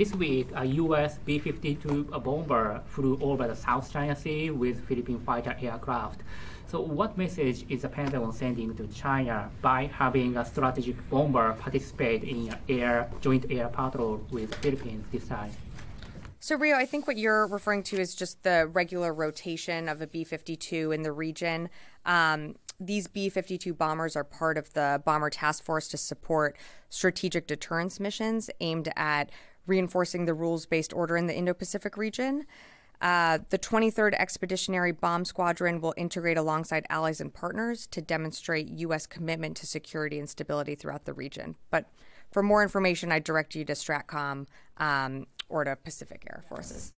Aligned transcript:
this 0.00 0.14
week, 0.14 0.48
a 0.54 0.64
U.S. 0.64 1.18
B-52 1.26 2.24
bomber 2.24 2.80
flew 2.86 3.18
over 3.20 3.46
the 3.46 3.54
South 3.54 3.92
China 3.92 4.16
Sea 4.16 4.48
with 4.48 4.82
Philippine 4.88 5.20
fighter 5.20 5.54
aircraft. 5.60 6.22
So, 6.68 6.80
what 6.80 7.18
message 7.18 7.66
is 7.68 7.82
the 7.82 7.90
Pentagon 7.90 8.32
sending 8.32 8.74
to 8.76 8.86
China 8.86 9.50
by 9.60 9.90
having 9.92 10.38
a 10.38 10.44
strategic 10.46 10.96
bomber 11.10 11.52
participate 11.52 12.24
in 12.24 12.56
air 12.66 13.10
joint 13.20 13.44
air 13.50 13.68
patrol 13.68 14.24
with 14.30 14.54
Philippines 14.62 15.04
this 15.12 15.28
time? 15.28 15.50
So, 16.38 16.56
Rio, 16.56 16.76
I 16.76 16.86
think 16.86 17.06
what 17.06 17.18
you're 17.18 17.46
referring 17.46 17.82
to 17.92 18.00
is 18.00 18.14
just 18.14 18.42
the 18.42 18.70
regular 18.72 19.12
rotation 19.12 19.86
of 19.86 20.00
a 20.00 20.06
B 20.06 20.24
52 20.24 20.92
in 20.92 21.02
the 21.02 21.12
region. 21.12 21.68
Um, 22.06 22.54
these 22.80 23.06
B 23.06 23.28
52 23.28 23.74
bombers 23.74 24.16
are 24.16 24.24
part 24.24 24.56
of 24.56 24.72
the 24.72 25.02
Bomber 25.04 25.30
Task 25.30 25.62
Force 25.62 25.86
to 25.88 25.96
support 25.98 26.56
strategic 26.88 27.46
deterrence 27.46 28.00
missions 28.00 28.50
aimed 28.60 28.90
at 28.96 29.30
reinforcing 29.66 30.24
the 30.24 30.34
rules 30.34 30.66
based 30.66 30.92
order 30.92 31.16
in 31.16 31.26
the 31.26 31.36
Indo 31.36 31.54
Pacific 31.54 31.96
region. 31.96 32.46
Uh, 33.00 33.38
the 33.48 33.58
23rd 33.58 34.14
Expeditionary 34.14 34.92
Bomb 34.92 35.24
Squadron 35.24 35.80
will 35.80 35.94
integrate 35.96 36.36
alongside 36.36 36.84
allies 36.90 37.20
and 37.20 37.32
partners 37.32 37.86
to 37.86 38.02
demonstrate 38.02 38.68
U.S. 38.68 39.06
commitment 39.06 39.56
to 39.58 39.66
security 39.66 40.18
and 40.18 40.28
stability 40.28 40.74
throughout 40.74 41.06
the 41.06 41.14
region. 41.14 41.56
But 41.70 41.86
for 42.30 42.42
more 42.42 42.62
information, 42.62 43.10
I 43.10 43.18
direct 43.18 43.54
you 43.54 43.64
to 43.64 43.72
STRATCOM 43.72 44.46
um, 44.76 45.26
or 45.48 45.64
to 45.64 45.76
Pacific 45.76 46.26
Air 46.30 46.44
Forces. 46.48 46.92